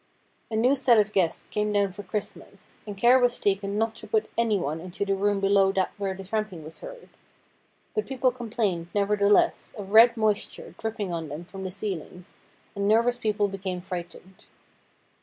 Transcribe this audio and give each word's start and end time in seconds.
A 0.49 0.55
new 0.55 0.75
set 0.75 0.97
of 0.97 1.11
guests 1.11 1.45
came 1.51 1.71
down 1.71 1.91
for 1.91 2.01
Christmas, 2.01 2.75
and 2.87 2.97
care 2.97 3.19
was 3.19 3.39
taken 3.39 3.77
not 3.77 3.93
to 3.97 4.07
put 4.07 4.31
anyone 4.35 4.79
into 4.81 5.05
the 5.05 5.13
room 5.13 5.39
below 5.39 5.71
that 5.73 5.91
where 5.99 6.15
the 6.15 6.23
tramping 6.23 6.63
was 6.63 6.79
heard. 6.79 7.07
But 7.93 8.07
people 8.07 8.31
complained, 8.31 8.87
neverthe 8.95 9.31
less, 9.31 9.75
of 9.77 9.91
red 9.91 10.17
moisture 10.17 10.73
dripping 10.79 11.13
on 11.13 11.29
them 11.29 11.45
from 11.45 11.63
the 11.65 11.69
ceilings, 11.69 12.35
and 12.75 12.87
nervous 12.87 13.19
people 13.19 13.47
became 13.47 13.79
frightened. 13.79 14.47